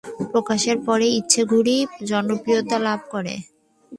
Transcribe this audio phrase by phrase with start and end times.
[0.31, 1.77] প্রকাশের পরে, "ইচ্ছে ঘুড়ি"
[2.09, 3.33] জনপ্রিয়তা লাভ করে।